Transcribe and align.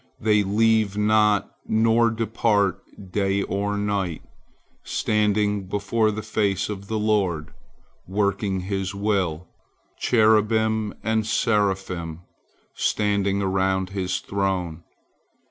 They 0.19 0.41
leave 0.41 0.97
not 0.97 1.51
nor 1.67 2.09
depart 2.09 2.81
day 3.11 3.43
or 3.43 3.77
night, 3.77 4.23
standing 4.83 5.67
before 5.67 6.09
the 6.09 6.23
face 6.23 6.69
of 6.69 6.87
the 6.87 6.97
Lord, 6.97 7.53
working 8.07 8.61
His 8.61 8.95
will, 8.95 9.47
cherubim 9.99 10.95
and 11.03 11.27
seraphim, 11.27 12.21
standing 12.73 13.43
around 13.43 13.91
His 13.91 14.19
throne. 14.21 14.81